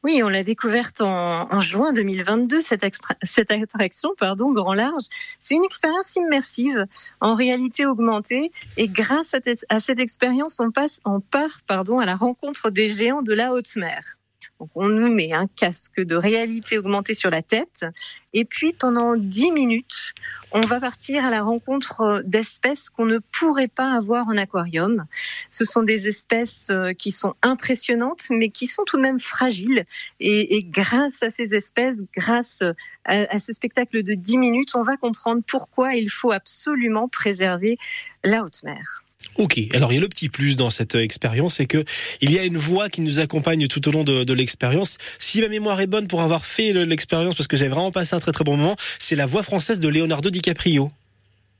Oui, 0.05 0.21
on 0.23 0.29
l'a 0.29 0.43
découverte 0.43 1.01
en, 1.01 1.51
en 1.51 1.59
juin 1.61 1.91
2022, 1.91 2.61
cette, 2.61 2.83
extra- 2.83 3.15
cette 3.23 3.49
attraction, 3.49 4.11
pardon, 4.19 4.51
Grand 4.51 4.75
Large. 4.75 5.05
C'est 5.39 5.55
une 5.55 5.63
expérience 5.63 6.15
immersive 6.15 6.85
en 7.21 7.33
réalité 7.33 7.87
augmentée 7.87 8.51
et 8.77 8.87
grâce 8.87 9.33
à, 9.33 9.39
cette- 9.43 9.65
à 9.69 9.79
cette 9.79 9.99
expérience, 9.99 10.59
on 10.59 10.69
passe, 10.69 11.01
on 11.05 11.21
part, 11.21 11.61
pardon, 11.65 11.97
à 11.97 12.05
la 12.05 12.15
rencontre 12.15 12.69
des 12.69 12.87
géants 12.87 13.23
de 13.23 13.33
la 13.33 13.51
haute 13.51 13.75
mer. 13.77 14.15
Donc, 14.59 14.69
on 14.75 14.87
nous 14.87 15.13
met 15.13 15.33
un 15.33 15.47
casque 15.47 15.99
de 15.99 16.15
réalité 16.15 16.77
augmentée 16.77 17.13
sur 17.13 17.29
la 17.29 17.41
tête 17.41 17.85
et 18.33 18.45
puis 18.45 18.73
pendant 18.73 19.15
10 19.15 19.51
minutes, 19.51 20.13
on 20.51 20.61
va 20.61 20.79
partir 20.79 21.25
à 21.25 21.29
la 21.29 21.41
rencontre 21.41 22.21
d'espèces 22.25 22.89
qu'on 22.89 23.05
ne 23.05 23.19
pourrait 23.19 23.67
pas 23.67 23.93
avoir 23.93 24.27
en 24.27 24.37
aquarium. 24.37 25.05
Ce 25.49 25.65
sont 25.65 25.83
des 25.83 26.07
espèces 26.07 26.69
euh, 26.69 26.93
qui 26.93 27.11
sont 27.11 27.35
impressionnantes, 27.41 28.27
mais 28.29 28.49
qui 28.49 28.67
sont 28.67 28.83
tout 28.85 28.97
de 28.97 29.01
même 29.01 29.19
fragiles. 29.19 29.85
Et, 30.19 30.59
grâce 30.65 31.23
à 31.23 31.29
ces 31.29 31.55
espèces, 31.55 31.97
grâce 32.15 32.61
à, 32.61 32.73
à 33.05 33.39
ce 33.39 33.53
spectacle 33.53 34.03
de 34.03 34.13
10 34.13 34.37
minutes, 34.37 34.75
on 34.75 34.83
va 34.83 34.97
comprendre 34.97 35.41
pourquoi 35.45 35.95
il 35.95 36.09
faut 36.09 36.31
absolument 36.31 37.07
préserver 37.07 37.77
la 38.23 38.43
haute 38.43 38.63
mer. 38.63 39.04
Ok, 39.37 39.59
alors 39.73 39.91
il 39.91 39.95
y 39.95 39.97
a 39.97 40.01
le 40.01 40.07
petit 40.07 40.29
plus 40.29 40.55
dans 40.55 40.69
cette 40.69 40.95
euh, 40.95 41.01
expérience, 41.03 41.55
c'est 41.55 41.65
que 41.65 41.83
il 42.21 42.31
y 42.31 42.39
a 42.39 42.45
une 42.45 42.55
voix 42.57 42.87
qui 42.89 43.01
nous 43.01 43.19
accompagne 43.19 43.67
tout 43.67 43.85
au 43.87 43.91
long 43.91 44.03
de, 44.05 44.23
de 44.23 44.33
l'expérience. 44.33 44.97
Si 45.19 45.41
ma 45.41 45.49
mémoire 45.49 45.81
est 45.81 45.87
bonne 45.87 46.07
pour 46.07 46.21
avoir 46.21 46.45
fait 46.45 46.71
le- 46.71 46.85
l'expérience, 46.85 47.35
parce 47.35 47.47
que 47.47 47.57
j'ai 47.57 47.67
vraiment 47.67 47.91
passé 47.91 48.15
un 48.15 48.19
très 48.19 48.31
très 48.31 48.45
bon 48.45 48.55
moment, 48.55 48.75
c'est 48.97 49.15
la 49.17 49.25
voix 49.25 49.43
française 49.43 49.79
de 49.81 49.89
Leonardo 49.89 50.29
DiCaprio. 50.29 50.89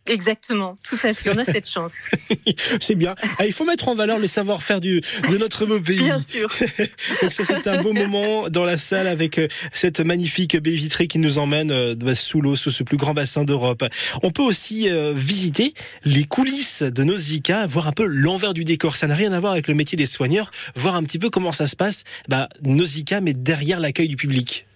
Exactement, 0.07 0.77
tout 0.83 0.97
à 1.03 1.13
fait. 1.13 1.31
On 1.31 1.37
a 1.37 1.45
cette 1.45 1.67
chance. 1.67 2.09
c'est 2.79 2.93
bien. 2.93 3.15
Ah, 3.39 3.45
il 3.47 3.53
faut 3.53 3.65
mettre 3.65 3.87
en 3.87 3.95
valeur 3.95 4.19
les 4.19 4.27
savoir-faire 4.27 4.79
du 4.79 5.01
de 5.31 5.37
notre 5.37 5.65
beau 5.65 5.79
pays. 5.79 5.97
Bien 5.97 6.19
sûr. 6.19 6.47
Donc 7.21 7.31
ça 7.31 7.43
c'est 7.43 7.67
un 7.67 7.81
beau 7.81 7.91
moment 7.91 8.47
dans 8.49 8.65
la 8.65 8.77
salle 8.77 9.07
avec 9.07 9.39
euh, 9.39 9.47
cette 9.73 10.01
magnifique 10.01 10.57
baie 10.57 10.75
vitrée 10.75 11.07
qui 11.07 11.17
nous 11.17 11.39
emmène 11.39 11.71
euh, 11.71 11.95
bah, 11.95 12.13
sous 12.13 12.39
l'eau, 12.39 12.55
sous 12.55 12.69
ce 12.69 12.83
plus 12.83 12.97
grand 12.97 13.15
bassin 13.15 13.45
d'Europe. 13.45 13.83
On 14.21 14.29
peut 14.29 14.43
aussi 14.43 14.89
euh, 14.89 15.11
visiter 15.15 15.73
les 16.03 16.25
coulisses 16.25 16.83
de 16.83 17.03
Nausicaa, 17.03 17.65
voir 17.65 17.87
un 17.87 17.91
peu 17.91 18.05
l'envers 18.05 18.53
du 18.53 18.63
décor. 18.63 18.95
Ça 18.97 19.07
n'a 19.07 19.15
rien 19.15 19.33
à 19.33 19.39
voir 19.39 19.53
avec 19.53 19.67
le 19.67 19.73
métier 19.73 19.97
des 19.97 20.05
soigneurs, 20.05 20.51
voir 20.75 20.95
un 20.95 21.03
petit 21.03 21.17
peu 21.17 21.31
comment 21.31 21.51
ça 21.51 21.65
se 21.65 21.75
passe. 21.75 22.03
Bah, 22.29 22.47
Nausicaa, 22.61 23.21
mais 23.21 23.33
derrière 23.33 23.79
l'accueil 23.79 24.07
du 24.07 24.17
public. 24.17 24.67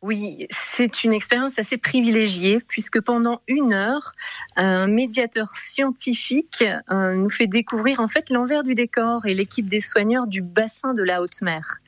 Oui, 0.00 0.46
c'est 0.50 1.02
une 1.02 1.12
expérience 1.12 1.58
assez 1.58 1.76
privilégiée 1.76 2.60
puisque 2.68 3.00
pendant 3.00 3.42
une 3.48 3.72
heure, 3.72 4.12
un 4.54 4.86
médiateur 4.86 5.50
scientifique 5.50 6.62
euh, 6.92 7.16
nous 7.16 7.28
fait 7.28 7.48
découvrir 7.48 7.98
en 7.98 8.06
fait 8.06 8.30
l'envers 8.30 8.62
du 8.62 8.76
décor 8.76 9.26
et 9.26 9.34
l'équipe 9.34 9.68
des 9.68 9.80
soigneurs 9.80 10.28
du 10.28 10.40
bassin 10.40 10.94
de 10.94 11.02
la 11.02 11.20
haute 11.20 11.42
mer. 11.42 11.78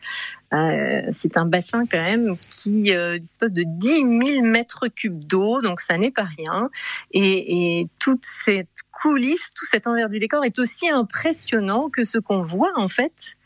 Euh, 0.52 1.02
c'est 1.10 1.36
un 1.36 1.44
bassin 1.44 1.86
quand 1.86 2.02
même 2.02 2.36
qui 2.36 2.92
euh, 2.92 3.16
dispose 3.20 3.52
de 3.52 3.62
10 3.64 4.32
000 4.38 4.44
mètres 4.44 4.88
cubes 4.88 5.24
d'eau, 5.24 5.62
donc 5.62 5.80
ça 5.80 5.96
n'est 5.96 6.10
pas 6.10 6.26
rien. 6.36 6.68
Et, 7.12 7.86
toute 8.00 8.24
cette 8.26 8.82
coulisse, 8.90 9.52
tout 9.54 9.66
cet 9.66 9.86
envers 9.86 10.08
du 10.08 10.18
décor 10.18 10.44
est 10.44 10.58
aussi 10.58 10.90
impressionnant 10.90 11.88
que 11.88 12.02
ce 12.02 12.18
qu'on 12.18 12.42
voit 12.42 12.72
en 12.74 12.88
fait 12.88 13.36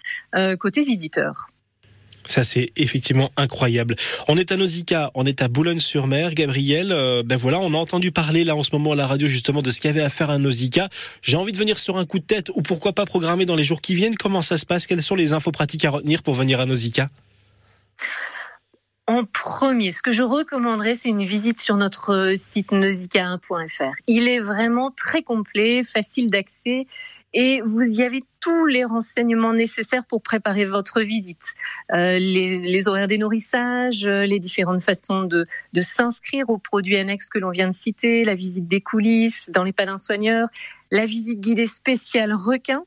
côté 0.58 0.84
visiteur. 0.84 1.48
Ça, 2.26 2.44
c'est 2.44 2.72
effectivement 2.76 3.30
incroyable. 3.36 3.96
On 4.28 4.36
est 4.36 4.52
à 4.52 4.56
Nausicaa, 4.56 5.10
on 5.14 5.24
est 5.26 5.42
à 5.42 5.48
Boulogne-sur-Mer. 5.48 6.34
Gabriel, 6.34 6.92
euh, 6.92 7.22
ben 7.24 7.36
voilà, 7.36 7.60
on 7.60 7.72
a 7.74 7.76
entendu 7.76 8.12
parler 8.12 8.44
là 8.44 8.56
en 8.56 8.62
ce 8.62 8.70
moment 8.72 8.92
à 8.92 8.96
la 8.96 9.06
radio 9.06 9.26
justement 9.26 9.62
de 9.62 9.70
ce 9.70 9.80
qu'il 9.80 9.88
y 9.88 9.94
avait 9.94 10.02
à 10.02 10.08
faire 10.08 10.30
à 10.30 10.38
Nausicaa. 10.38 10.88
J'ai 11.22 11.36
envie 11.36 11.52
de 11.52 11.56
venir 11.56 11.78
sur 11.78 11.98
un 11.98 12.06
coup 12.06 12.18
de 12.18 12.24
tête 12.24 12.50
ou 12.54 12.62
pourquoi 12.62 12.92
pas 12.92 13.04
programmer 13.04 13.44
dans 13.44 13.56
les 13.56 13.64
jours 13.64 13.80
qui 13.80 13.94
viennent. 13.94 14.16
Comment 14.16 14.42
ça 14.42 14.58
se 14.58 14.66
passe? 14.66 14.86
Quelles 14.86 15.02
sont 15.02 15.16
les 15.16 15.32
infos 15.32 15.52
pratiques 15.52 15.84
à 15.84 15.90
retenir 15.90 16.22
pour 16.22 16.34
venir 16.34 16.60
à 16.60 16.66
Nausicaa? 16.66 17.10
En 19.06 19.26
premier, 19.26 19.92
ce 19.92 20.00
que 20.00 20.12
je 20.12 20.22
recommanderais, 20.22 20.94
c'est 20.94 21.10
une 21.10 21.24
visite 21.24 21.58
sur 21.58 21.76
notre 21.76 22.32
site 22.36 22.72
nausicaa1.fr. 22.72 23.92
Il 24.06 24.28
est 24.28 24.40
vraiment 24.40 24.90
très 24.90 25.22
complet, 25.22 25.84
facile 25.84 26.30
d'accès 26.30 26.86
et 27.34 27.60
vous 27.66 27.82
y 27.82 28.02
avez 28.02 28.20
tous 28.40 28.64
les 28.64 28.82
renseignements 28.82 29.52
nécessaires 29.52 30.06
pour 30.06 30.22
préparer 30.22 30.64
votre 30.64 31.02
visite. 31.02 31.52
Euh, 31.92 32.18
les, 32.18 32.88
horaires 32.88 33.06
des 33.06 33.18
nourrissages, 33.18 34.06
euh, 34.06 34.24
les 34.24 34.38
différentes 34.38 34.80
façons 34.80 35.24
de, 35.24 35.44
de 35.74 35.80
s'inscrire 35.82 36.48
aux 36.48 36.58
produits 36.58 36.96
annexes 36.96 37.28
que 37.28 37.38
l'on 37.38 37.50
vient 37.50 37.68
de 37.68 37.74
citer, 37.74 38.24
la 38.24 38.34
visite 38.34 38.68
des 38.68 38.80
coulisses 38.80 39.50
dans 39.50 39.64
les 39.64 39.72
palins 39.74 39.98
soigneurs, 39.98 40.48
la 40.90 41.04
visite 41.04 41.40
guidée 41.40 41.66
spéciale 41.66 42.32
requin 42.32 42.84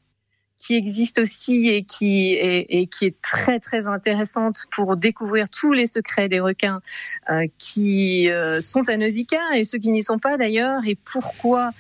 qui 0.58 0.76
existe 0.76 1.20
aussi 1.20 1.68
et 1.68 1.84
qui 1.84 2.34
est, 2.34 2.66
et 2.70 2.88
qui 2.88 3.06
est 3.06 3.22
très 3.22 3.60
très 3.60 3.88
intéressante 3.88 4.66
pour 4.72 4.98
découvrir 4.98 5.50
tous 5.50 5.72
les 5.74 5.86
secrets 5.88 6.30
des 6.30 6.40
requins 6.40 6.82
euh, 7.30 7.46
qui 7.58 8.30
euh, 8.30 8.60
sont 8.60 8.90
à 8.90 8.98
Nausicaa 8.98 9.56
et 9.56 9.64
ceux 9.64 9.78
qui 9.78 9.92
n'y 9.92 10.02
sont 10.04 10.20
pas 10.20 10.38
d'ailleurs 10.38 10.82
et 10.88 10.96
pourquoi 10.96 11.72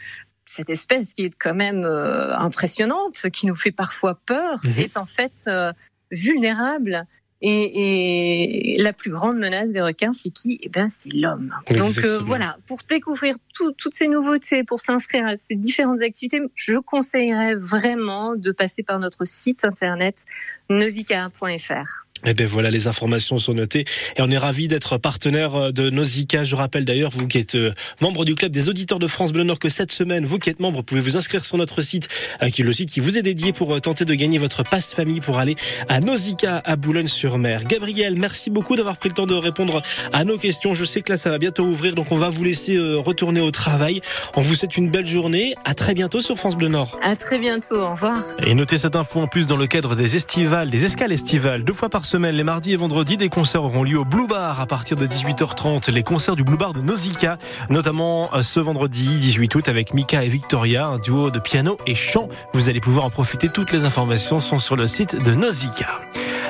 cette 0.46 0.70
espèce 0.70 1.14
qui 1.14 1.26
est 1.26 1.36
quand 1.38 1.54
même 1.56 1.84
euh, 1.84 2.36
impressionnante, 2.38 3.30
qui 3.34 3.48
nous 3.48 3.56
fait 3.56 3.72
parfois 3.72 4.20
peur, 4.26 4.62
Mhm. 4.64 4.80
est 4.80 4.98
en 4.98 5.06
fait 5.06 5.34
euh, 5.48 5.74
vulnérable. 6.12 7.06
Et, 7.41 8.74
et 8.74 8.82
la 8.82 8.94
plus 8.94 9.12
grande 9.12 9.38
menace 9.38 9.72
des 9.72 9.82
requins, 9.82 10.12
c'est 10.12 10.32
qui? 10.32 10.58
Eh 10.63 10.70
bien, 10.70 10.89
c'est 10.89 11.13
l'homme. 11.13 11.53
Donc 11.77 11.91
euh, 12.03 12.17
voilà, 12.25 12.58
pour 12.65 12.79
découvrir 12.89 13.36
tout- 13.53 13.74
toutes 13.74 13.94
ces 13.94 14.08
nouveautés, 14.08 14.63
pour 14.63 14.79
s'inscrire 14.79 15.25
à 15.27 15.38
ces 15.38 15.56
différentes 15.56 16.01
activités, 16.01 16.41
je 16.56 16.77
conseillerais 16.77 17.53
vraiment 17.53 18.36
de 18.36 18.51
passer 18.51 18.82
par 18.82 19.00
notre 19.00 19.25
site 19.25 19.65
internet 19.65 20.25
nausicaa.fr. 20.70 22.07
Eh 22.26 22.34
ben 22.34 22.48
voilà, 22.48 22.72
les 22.72 22.88
informations 22.88 23.38
sont 23.38 23.54
notées 23.54 23.86
et 24.16 24.22
on 24.22 24.30
est 24.30 24.38
ravis 24.38 24.68
d'être 24.68 24.98
partenaire 24.98 25.56
euh, 25.56 25.72
de 25.72 25.90
Nausicaa. 25.90 26.44
Je 26.44 26.56
rappelle 26.56 26.86
d'ailleurs, 26.86 27.12
vous 27.12 27.28
qui 27.28 27.38
êtes 27.38 27.56
euh, 27.56 27.72
membre 28.02 28.26
du 28.26 28.36
club 28.36 28.52
des 28.52 28.70
auditeurs 28.70 29.00
de 29.00 29.08
France 29.08 29.32
Bleu 29.32 29.44
Nord, 29.44 29.60
que 29.60 29.70
cette 29.70 29.92
semaine, 29.92 30.26
vous 30.26 30.40
qui 30.40 30.50
êtes 30.50 30.60
membre, 30.60 30.82
pouvez 30.82 31.02
vous 31.02 31.18
inscrire 31.18 31.46
sur 31.46 31.58
notre 31.58 31.82
site, 31.82 32.08
qui 32.52 32.62
est 32.62 32.66
le 32.66 32.74
site 32.74 32.90
qui 32.90 33.00
vous 33.00 33.18
est 33.18 33.22
dédié 33.22 33.54
pour 33.54 33.76
euh, 33.76 33.80
tenter 33.80 34.06
de 34.06 34.14
gagner 34.14 34.38
votre 34.38 34.64
passe 34.64 34.94
famille 34.94 35.20
pour 35.20 35.38
aller 35.38 35.56
à 35.90 36.00
Nausicaa, 36.00 36.62
à 36.66 36.76
Boulogne-sur-Mer. 36.76 37.66
Gabriel, 37.66 38.16
merci 38.18 38.50
beaucoup 38.50 38.76
d'avoir 38.76 38.98
pris 38.98 39.10
le 39.10 39.16
temps 39.16 39.28
de 39.28 39.36
répondre 39.36 39.82
à 40.14 40.24
nos 40.24 40.38
questions. 40.38 40.74
Je 40.74 40.86
sais 40.86 41.02
que 41.02 41.12
là, 41.12 41.18
ça 41.18 41.30
va 41.30 41.38
bientôt 41.38 41.64
ouvrir, 41.64 41.96
donc 41.96 42.12
on 42.12 42.18
va 42.18 42.30
vous 42.30 42.44
laisser 42.44 42.78
retourner 42.78 43.42
au 43.42 43.52
travail. 43.52 44.02
On 44.36 44.42
vous 44.42 44.56
souhaite 44.56 44.78
une 44.78 44.90
belle 44.90 45.08
journée. 45.08 45.56
À 45.66 45.74
très 45.74 45.94
bientôt 45.94 46.22
sur 46.22 46.38
France 46.38 46.56
Bleu 46.56 46.68
Nord. 46.68 47.00
À 47.04 47.16
très 47.16 47.40
bientôt. 47.40 47.78
Au 47.78 47.92
revoir. 47.92 48.24
Et 48.46 48.56
notez 48.56 48.78
cette 48.78 48.96
info 48.96 49.22
en 49.22 49.28
plus 49.28 49.48
dans 49.48 49.58
le 49.58 49.68
cadre 49.68 49.96
des 49.96 50.16
estivales, 50.16 50.70
des 50.70 50.86
escales 50.86 51.12
estivales. 51.12 51.64
Deux 51.64 51.74
fois 51.74 51.90
par 51.90 52.06
semaine, 52.08 52.36
les 52.36 52.44
mardis 52.46 52.72
et 52.72 52.78
vendredis, 52.78 53.18
des 53.18 53.28
concerts 53.28 53.64
auront 53.64 53.84
lieu 53.84 54.00
au 54.00 54.06
Blue 54.06 54.28
Bar 54.28 54.62
à 54.62 54.66
partir 54.66 54.96
de 54.96 55.06
18h30. 55.06 55.92
Les 55.92 56.04
concerts 56.04 56.38
du 56.38 56.46
Blue 56.46 56.56
Bar 56.56 56.72
de 56.72 56.80
Nausicaa, 56.80 57.38
notamment 57.70 58.30
euh, 58.34 58.44
ce 58.44 58.62
vendredi 58.62 59.20
18 59.20 59.54
août 59.56 59.68
avec 59.68 59.94
Mika 59.94 60.24
et 60.24 60.30
Victoria, 60.30 60.88
un 60.88 61.00
duo 61.00 61.30
de 61.32 61.40
piano 61.40 61.78
et 61.86 61.96
chant. 61.96 62.30
Vous 62.54 62.70
allez 62.70 62.80
pouvoir 62.80 63.06
en 63.06 63.10
profiter. 63.10 63.50
Toutes 63.50 63.74
les 63.74 63.84
informations 63.84 64.40
sont 64.40 64.58
sur 64.58 64.78
le 64.78 64.88
site 64.88 65.22
de 65.22 65.34
Nausicaa. 65.34 66.00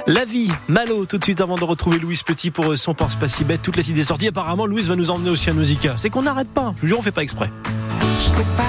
La 0.05 0.25
vie, 0.25 0.51
Malo, 0.67 1.07
tout 1.07 1.17
de 1.17 1.23
suite 1.23 1.41
avant 1.41 1.55
de 1.55 1.63
retrouver 1.63 1.97
Louise 1.97 2.21
Petit 2.21 2.51
pour 2.51 2.71
euh, 2.71 2.75
son 2.75 2.93
Pense 2.93 3.15
pas 3.15 3.27
si 3.27 3.43
bête. 3.43 3.63
Toutes 3.63 3.77
les 3.77 3.89
idées 3.89 4.03
sorties. 4.03 4.27
Apparemment, 4.27 4.67
Louise 4.67 4.87
va 4.87 4.95
nous 4.95 5.09
emmener 5.09 5.31
aussi 5.31 5.49
à 5.49 5.53
Nausicaa. 5.53 5.93
C'est 5.97 6.11
qu'on 6.11 6.21
n'arrête 6.21 6.49
pas. 6.49 6.73
Je 6.75 6.81
vous 6.81 6.87
jure, 6.87 6.99
on 6.99 7.01
fait 7.01 7.11
pas 7.11 7.23
exprès. 7.23 7.49
Je 8.19 8.23
sais 8.23 8.45
pas 8.55 8.63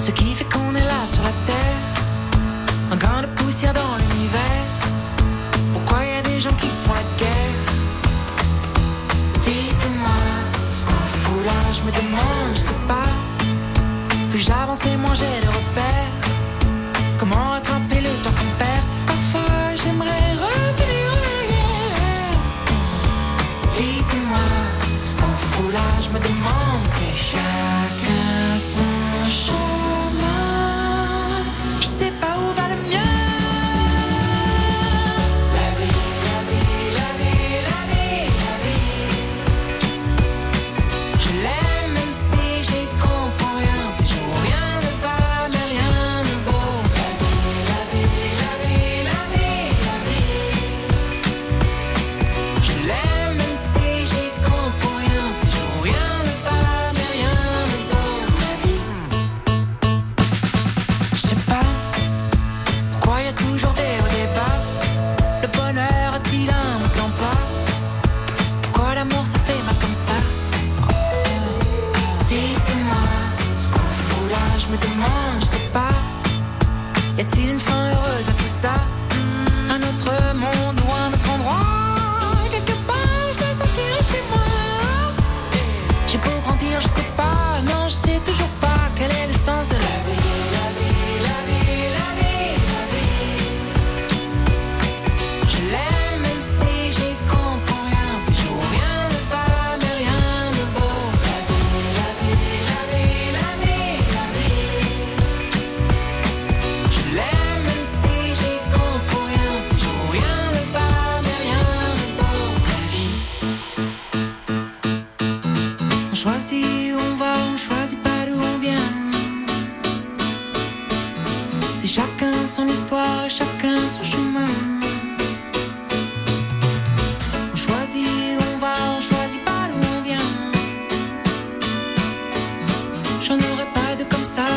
ce 0.00 0.10
qui 0.10 0.34
fait 0.34 0.44
qu'on 0.44 0.74
est 0.74 0.84
là 0.84 1.06
sur 1.06 1.22
la 1.22 1.32
terre. 1.44 1.56
De 3.20 3.26
poussière 3.36 3.74
se 6.70 6.82
font 6.84 6.92
guerre 7.18 7.56
Dites-moi 9.40 10.20
ce 10.72 10.84
qu'on 10.86 11.04
fout 11.04 11.44
là, 11.44 11.72
je 11.72 11.82
me 11.82 11.90
demande, 11.90 12.54
je 12.54 12.60
sais 12.60 12.82
pas. 12.86 13.10
Plus 14.30 14.38
j'avance 14.38 14.84
et 14.86 14.96
moins 14.96 15.14
j'ai 15.14 15.40
de 15.46 15.48
repères. 15.48 16.12
Comment 17.18 17.50
rattraper 17.50 18.00
le 18.00 18.22
temps 18.22 18.30
qu'on 18.38 18.52
perd? 18.58 18.84
Parfois 19.06 19.74
j'aimerais 19.82 20.32
revenir 20.46 21.06
en 21.16 21.22
arrière. 21.38 22.36
Dites-moi 23.74 24.46
ce 25.00 25.16
qu'on 25.16 25.36
fout 25.36 25.72
là, 25.72 25.88
je 26.00 26.08
me 26.10 26.20
demande, 26.20 26.84
c'est 26.86 27.16
chacun 27.30 28.54
son 28.54 28.84
chemin. 29.28 29.69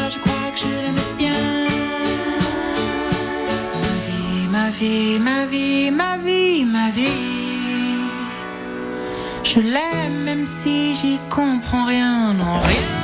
Je 0.10 0.18
crois 0.20 0.50
que 0.54 0.60
je 0.60 0.68
l'aimais 0.68 1.14
bien. 1.18 1.42
Ma 3.86 3.96
vie, 4.08 4.48
ma 4.50 4.70
vie, 4.70 5.20
ma 5.20 5.46
vie, 5.46 5.92
ma 5.92 6.18
vie, 6.18 6.66
ma 6.66 6.90
vie. 6.90 7.34
Je 9.44 9.60
l'aime 9.60 10.24
même 10.24 10.46
si 10.46 10.96
j'y 10.96 11.20
comprends 11.30 11.86
rien, 11.86 12.34
non 12.34 12.60
rien 12.60 13.03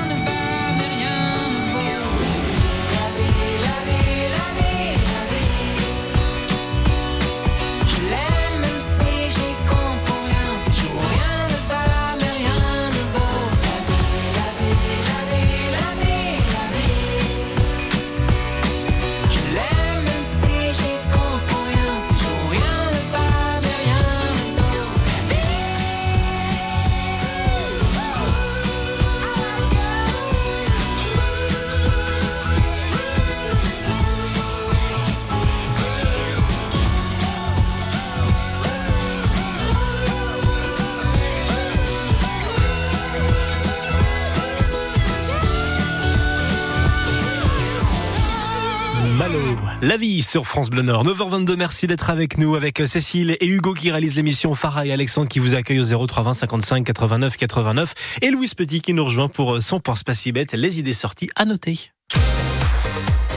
la 49.89 49.97
vie 49.97 50.21
sur 50.21 50.45
France 50.45 50.69
Bleu 50.69 50.83
Nord. 50.83 51.03
9h22, 51.03 51.55
merci 51.55 51.87
d'être 51.87 52.11
avec 52.11 52.37
nous, 52.37 52.53
avec 52.53 52.79
Cécile 52.85 53.35
et 53.39 53.47
Hugo 53.47 53.73
qui 53.73 53.89
réalisent 53.89 54.17
l'émission, 54.17 54.53
Farah 54.53 54.85
et 54.85 54.93
Alexandre 54.93 55.27
qui 55.27 55.39
vous 55.39 55.55
accueillent 55.55 55.79
au 55.79 56.05
0320 56.05 56.35
55 56.35 56.85
89 56.85 57.37
89 57.37 58.19
et 58.21 58.29
Louise 58.29 58.53
Petit 58.53 58.81
qui 58.81 58.93
nous 58.93 59.03
rejoint 59.03 59.29
pour 59.29 59.63
son 59.63 59.79
pense 59.79 60.03
pas 60.03 60.13
si 60.13 60.31
bête, 60.31 60.53
les 60.53 60.77
idées 60.77 60.93
sorties 60.93 61.31
à 61.35 61.45
noter. 61.45 61.89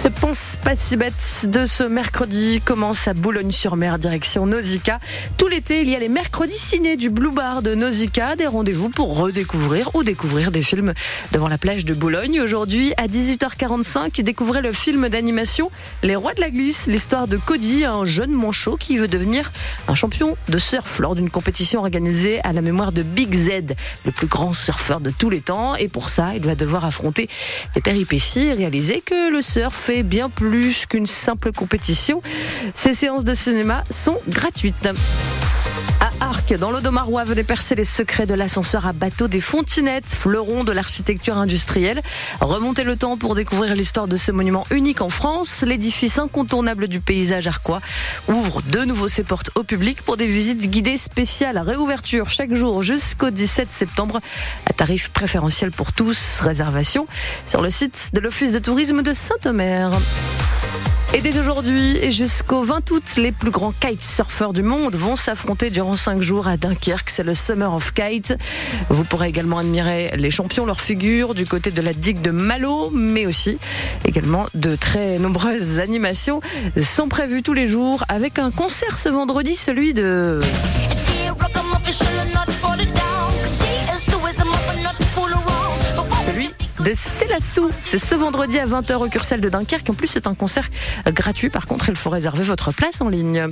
Ce 0.02 0.08
pense 0.08 0.56
pas 0.64 0.74
si 0.74 0.96
bête 0.96 1.44
de 1.46 1.64
ce 1.64 1.84
mercredi 1.84 2.60
commence 2.64 3.06
à 3.06 3.14
Boulogne-sur-Mer, 3.14 4.00
direction 4.00 4.46
Nausicaa. 4.46 4.98
Tout 5.36 5.46
l'été, 5.46 5.82
il 5.82 5.90
y 5.90 5.94
a 5.94 6.00
les 6.00 6.08
mercredis 6.08 6.58
ciné 6.58 6.96
du 6.96 7.08
Blue 7.08 7.30
Bar 7.30 7.62
de 7.62 7.76
Nausicaa, 7.76 8.34
des 8.34 8.48
rendez-vous 8.48 8.88
pour 8.88 9.16
redécouvrir 9.16 9.94
ou 9.94 10.02
découvrir 10.02 10.50
des 10.50 10.64
films 10.64 10.92
devant 11.30 11.46
la 11.46 11.56
plage 11.56 11.84
de 11.84 11.94
Boulogne. 11.94 12.40
Aujourd'hui, 12.40 12.92
à 12.96 13.06
18h45, 13.06 14.20
découvrez 14.22 14.60
le 14.60 14.72
film 14.72 15.08
d'animation 15.08 15.70
Les 16.02 16.16
Rois 16.16 16.34
de 16.34 16.40
la 16.40 16.50
Glisse, 16.50 16.88
l'histoire 16.88 17.28
de 17.28 17.36
Cody, 17.36 17.84
un 17.84 18.04
jeune 18.04 18.32
manchot 18.32 18.76
qui 18.76 18.98
veut 18.98 19.06
devenir 19.06 19.52
un 19.86 19.94
champion 19.94 20.36
de 20.48 20.58
surf 20.58 20.98
lors 20.98 21.14
d'une 21.14 21.30
compétition 21.30 21.78
organisée 21.78 22.40
à 22.42 22.52
la 22.52 22.60
mémoire 22.60 22.90
de 22.90 23.04
Big 23.04 23.32
Z, 23.32 23.76
le 24.04 24.10
plus 24.10 24.26
grand 24.26 24.52
surfeur 24.52 24.98
de 24.98 25.10
tous 25.10 25.30
les 25.30 25.42
temps. 25.42 25.76
Et 25.76 25.86
pour 25.86 26.08
ça, 26.08 26.32
il 26.34 26.44
va 26.44 26.56
devoir 26.56 26.84
affronter 26.84 27.28
des 27.76 27.80
péripéties 27.80 28.46
et 28.46 28.54
réaliser 28.54 29.00
que 29.00 29.30
le 29.30 29.40
surf 29.40 29.91
bien 30.00 30.30
plus 30.30 30.86
qu'une 30.86 31.06
simple 31.06 31.52
compétition. 31.52 32.22
Ces 32.74 32.94
séances 32.94 33.24
de 33.24 33.34
cinéma 33.34 33.84
sont 33.90 34.18
gratuites. 34.28 34.88
À 36.00 36.10
Arc, 36.20 36.52
dans 36.54 36.70
l'Odomarois, 36.70 37.24
venez 37.24 37.44
percer 37.44 37.74
les 37.74 37.84
secrets 37.84 38.26
de 38.26 38.34
l'ascenseur 38.34 38.86
à 38.86 38.92
bateau 38.92 39.28
des 39.28 39.40
Fontinettes, 39.40 40.08
fleuron 40.08 40.64
de 40.64 40.72
l'architecture 40.72 41.38
industrielle. 41.38 42.02
Remontez 42.40 42.84
le 42.84 42.96
temps 42.96 43.16
pour 43.16 43.34
découvrir 43.34 43.74
l'histoire 43.74 44.08
de 44.08 44.16
ce 44.16 44.32
monument 44.32 44.64
unique 44.70 45.00
en 45.00 45.08
France. 45.08 45.62
L'édifice 45.62 46.18
incontournable 46.18 46.88
du 46.88 47.00
paysage 47.00 47.46
arquois 47.46 47.80
ouvre 48.28 48.62
de 48.62 48.80
nouveau 48.80 49.08
ses 49.08 49.22
portes 49.22 49.50
au 49.54 49.62
public 49.62 50.02
pour 50.02 50.16
des 50.16 50.26
visites 50.26 50.68
guidées 50.68 50.96
spéciales 50.96 51.56
à 51.56 51.62
réouverture 51.62 52.30
chaque 52.30 52.54
jour 52.54 52.82
jusqu'au 52.82 53.30
17 53.30 53.70
septembre 53.70 54.20
à 54.66 54.72
tarif 54.72 55.10
préférentiel 55.10 55.70
pour 55.70 55.92
tous. 55.92 56.40
Réservation 56.40 57.06
sur 57.46 57.62
le 57.62 57.70
site 57.70 58.10
de 58.12 58.20
l'Office 58.20 58.52
de 58.52 58.58
tourisme 58.58 59.02
de 59.02 59.12
Saint-Omer. 59.12 59.90
Et 61.14 61.20
dès 61.20 61.38
aujourd'hui 61.38 62.10
jusqu'au 62.10 62.62
20 62.62 62.90
août, 62.90 63.02
les 63.18 63.32
plus 63.32 63.50
grands 63.50 63.74
kitesurfers 63.78 64.54
du 64.54 64.62
monde 64.62 64.94
vont 64.94 65.14
s'affronter 65.14 65.68
durant 65.68 65.94
5 65.94 66.22
jours 66.22 66.48
à 66.48 66.56
Dunkerque. 66.56 67.10
C'est 67.10 67.22
le 67.22 67.34
Summer 67.34 67.74
of 67.74 67.92
Kite. 67.92 68.34
Vous 68.88 69.04
pourrez 69.04 69.28
également 69.28 69.58
admirer 69.58 70.10
les 70.16 70.30
champions, 70.30 70.64
leurs 70.64 70.80
figures 70.80 71.34
du 71.34 71.44
côté 71.44 71.70
de 71.70 71.82
la 71.82 71.92
digue 71.92 72.22
de 72.22 72.30
Malo, 72.30 72.90
mais 72.94 73.26
aussi 73.26 73.58
également 74.06 74.46
de 74.54 74.74
très 74.74 75.18
nombreuses 75.18 75.78
animations 75.80 76.40
sont 76.82 77.08
prévues 77.08 77.42
tous 77.42 77.54
les 77.54 77.68
jours 77.68 78.04
avec 78.08 78.38
un 78.38 78.50
concert 78.50 78.96
ce 78.96 79.10
vendredi, 79.10 79.54
celui 79.54 79.92
de... 79.92 80.40
de 86.82 86.92
Célassou. 86.94 87.70
C'est 87.80 87.98
ce 87.98 88.14
vendredi 88.14 88.58
à 88.58 88.66
20h 88.66 88.94
au 88.96 89.08
Cursel 89.08 89.40
de 89.40 89.48
Dunkerque. 89.48 89.88
En 89.90 89.94
plus, 89.94 90.08
c'est 90.08 90.26
un 90.26 90.34
concert 90.34 90.68
gratuit. 91.06 91.50
Par 91.50 91.66
contre, 91.66 91.88
il 91.88 91.96
faut 91.96 92.10
réserver 92.10 92.42
votre 92.42 92.72
place 92.72 93.00
en 93.00 93.08
ligne. 93.08 93.48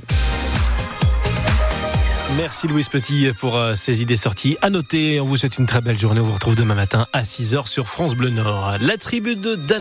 Merci 2.36 2.68
Louise 2.68 2.88
Petit 2.88 3.32
pour 3.36 3.56
euh, 3.56 3.74
ces 3.74 4.02
idées 4.02 4.16
sorties. 4.16 4.56
À 4.62 4.70
noter, 4.70 5.20
on 5.20 5.24
vous 5.24 5.36
souhaite 5.36 5.58
une 5.58 5.66
très 5.66 5.80
belle 5.80 5.98
journée. 5.98 6.20
On 6.20 6.24
vous 6.24 6.32
retrouve 6.32 6.54
demain 6.54 6.74
matin 6.74 7.06
à 7.12 7.22
6h 7.22 7.66
sur 7.66 7.88
France 7.88 8.14
Bleu 8.14 8.30
Nord. 8.30 8.76
La 8.80 8.96
tribu 8.96 9.34
de 9.34 9.56
Dan 9.56 9.78